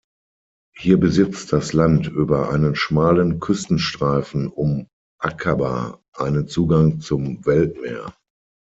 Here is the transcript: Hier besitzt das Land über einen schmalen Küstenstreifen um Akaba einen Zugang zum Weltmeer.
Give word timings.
Hier 0.75 0.99
besitzt 0.99 1.53
das 1.53 1.73
Land 1.73 2.07
über 2.07 2.49
einen 2.49 2.73
schmalen 2.75 3.39
Küstenstreifen 3.39 4.47
um 4.47 4.87
Akaba 5.19 5.99
einen 6.15 6.47
Zugang 6.47 7.01
zum 7.01 7.45
Weltmeer. 7.45 8.11